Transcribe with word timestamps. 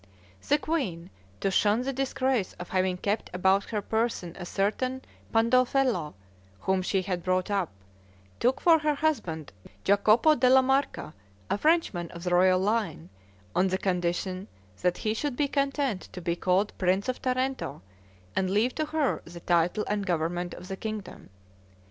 The 0.49 0.57
queen, 0.57 1.11
to 1.41 1.51
shun 1.51 1.83
the 1.83 1.93
disgrace 1.93 2.53
of 2.53 2.69
having 2.69 2.97
kept 2.97 3.29
about 3.35 3.65
her 3.65 3.83
person 3.83 4.35
a 4.39 4.47
certain 4.47 5.03
Pandolfello, 5.31 6.15
whom 6.61 6.81
she 6.81 7.03
had 7.03 7.21
brought 7.21 7.51
up, 7.51 7.69
took 8.39 8.59
for 8.59 8.79
her 8.79 8.95
husband 8.95 9.53
Giacopo 9.85 10.33
della 10.33 10.63
Marca, 10.63 11.13
a 11.51 11.57
Frenchman 11.59 12.09
of 12.09 12.23
the 12.23 12.33
royal 12.33 12.59
line, 12.59 13.11
on 13.55 13.67
the 13.67 13.77
condition 13.77 14.47
that 14.81 14.97
he 14.97 15.13
should 15.13 15.35
be 15.35 15.47
content 15.47 16.09
to 16.13 16.19
be 16.19 16.35
called 16.35 16.75
Prince 16.79 17.07
of 17.07 17.21
Tarento, 17.21 17.83
and 18.35 18.49
leave 18.49 18.73
to 18.73 18.85
her 18.85 19.21
the 19.25 19.39
title 19.41 19.85
and 19.87 20.07
government 20.07 20.55
of 20.55 20.67
the 20.67 20.77
kingdom. 20.77 21.29